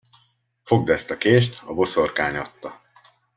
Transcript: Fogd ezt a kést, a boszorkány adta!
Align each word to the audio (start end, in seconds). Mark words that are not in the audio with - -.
Fogd 0.63 0.89
ezt 0.89 1.11
a 1.11 1.17
kést, 1.17 1.61
a 1.63 1.73
boszorkány 1.73 2.35
adta! 2.35 2.81